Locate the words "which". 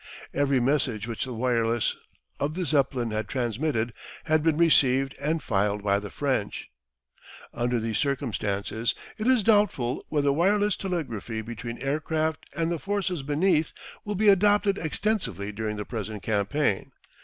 1.07-1.25